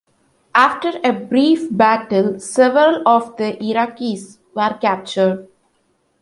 [0.55, 5.47] After a brief battle, several of the Iraqis were captured.